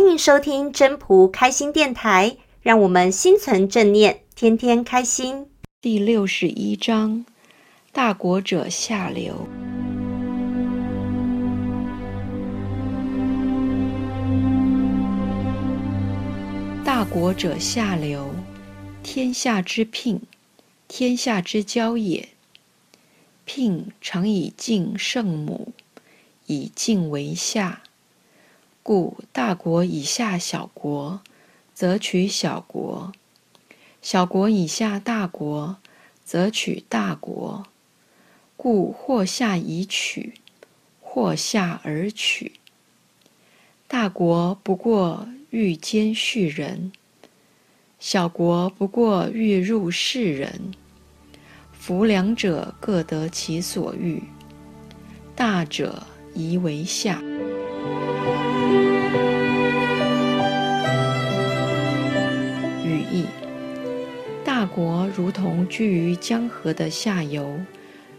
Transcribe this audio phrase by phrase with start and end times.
[0.00, 5.46] 欢迎收听真仆开心电台，让我们心存正念，天天开心。
[5.82, 7.26] 第六十一章：
[7.92, 9.46] 大国者下流。
[16.82, 18.34] 大国者下流，
[19.02, 20.22] 天下之聘，
[20.88, 22.30] 天下之交也。
[23.44, 25.74] 聘常以敬圣母，
[26.46, 27.82] 以敬为下。
[28.92, 31.20] 故大国以下小国，
[31.72, 33.12] 则取小国；
[34.02, 35.76] 小国以下大国，
[36.24, 37.64] 则取大国。
[38.56, 40.34] 故或下以取，
[41.00, 42.54] 或下而取。
[43.86, 46.90] 大国不过欲兼畜人，
[48.00, 50.72] 小国不过欲入室人。
[51.72, 54.24] 夫两者各得其所欲，
[55.36, 56.02] 大者
[56.34, 57.22] 宜为下。
[64.74, 67.60] 国如同居于江河的下游，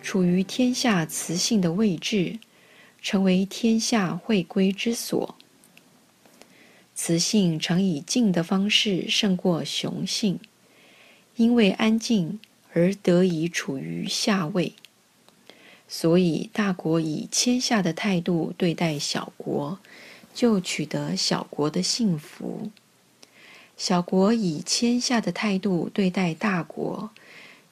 [0.00, 2.38] 处于天下雌性的位置，
[3.02, 5.36] 成为天下会归之所。
[6.94, 10.38] 雌性常以静的方式胜过雄性，
[11.34, 12.38] 因为安静
[12.72, 14.72] 而得以处于下位。
[15.88, 19.78] 所以，大国以谦下的态度对待小国，
[20.32, 22.70] 就取得小国的幸福。
[23.76, 27.10] 小国以谦下的态度对待大国，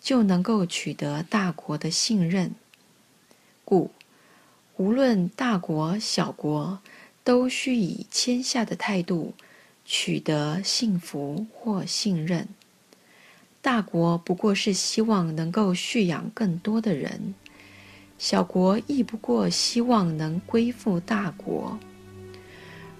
[0.00, 2.55] 就能够取得大国的信任。
[3.64, 3.91] 故，
[4.77, 6.78] 无论大国小国，
[7.24, 9.33] 都需以谦下的态度
[9.86, 12.48] 取得幸福或信任。
[13.62, 17.34] 大国不过是希望能够蓄养更多的人，
[18.18, 21.78] 小国亦不过希望能归附大国。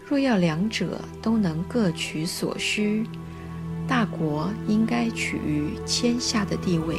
[0.07, 3.07] 若要两者都能各取所需，
[3.89, 6.99] 大国应该取于天下的地位。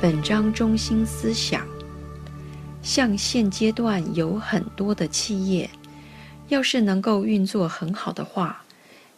[0.00, 1.66] 本章中心思想：
[2.80, 5.68] 像现阶段有很多的企业，
[6.46, 8.62] 要是能够运作很好的话，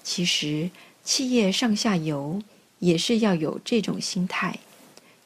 [0.03, 0.71] 其实
[1.05, 2.41] 企业上下游
[2.79, 4.59] 也是要有这种心态，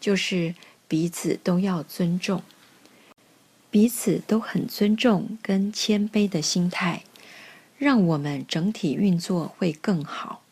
[0.01, 0.53] 就是。
[0.93, 2.43] 彼此都要尊重，
[3.71, 7.05] 彼此都很尊重跟谦卑的心态，
[7.79, 10.43] 让我们整体运作会更好。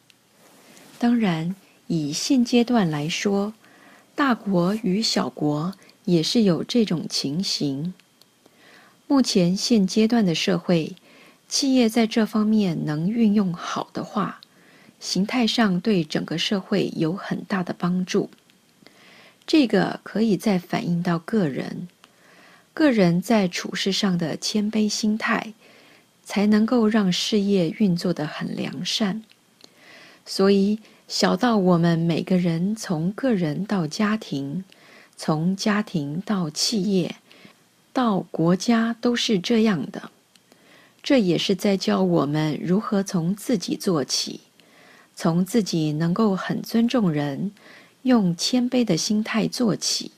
[0.99, 1.55] 当然，
[1.89, 3.53] 以现阶段来说，
[4.15, 5.75] 大国与小国
[6.06, 7.93] 也是有这种情形。
[9.06, 10.97] 目前现阶段的社会，
[11.50, 14.41] 企业在这方面能运用好的话，
[14.99, 18.31] 形态上对整个社会有很大的帮助。
[19.53, 21.88] 这个可以再反映到个人，
[22.72, 25.55] 个人在处事上的谦卑心态，
[26.22, 29.25] 才能够让事业运作得很良善。
[30.25, 30.78] 所以，
[31.09, 34.62] 小到我们每个人，从个人到家庭，
[35.16, 37.17] 从家庭到企业，
[37.93, 40.12] 到国家，都是这样的。
[41.03, 44.43] 这也是在教我们如何从自己做起，
[45.17, 47.50] 从自己能够很尊重人。
[48.03, 50.11] 用谦卑的心态做起，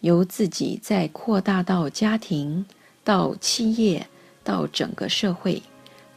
[0.00, 2.66] 由自己再扩大到家庭、
[3.02, 4.06] 到企业、
[4.42, 5.62] 到整个社会、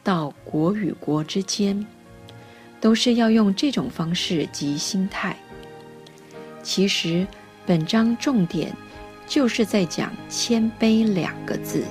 [0.03, 1.85] 到国与国之间，
[2.81, 5.38] 都是要用这种方式及心态。
[6.61, 7.25] 其实，
[7.66, 8.75] 本章重点
[9.25, 11.85] 就是在讲谦卑两个字。